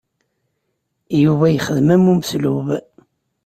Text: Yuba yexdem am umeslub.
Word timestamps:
Yuba 1.23 1.45
yexdem 1.49 1.89
am 1.95 2.05
umeslub. 2.11 2.67